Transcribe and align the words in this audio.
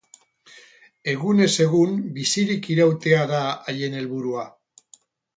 Egunez 1.11 1.49
egun 1.65 1.91
bizirik 2.15 2.69
irautea 2.75 3.19
da 3.33 3.43
haien 3.73 3.99
helburua. 3.99 4.47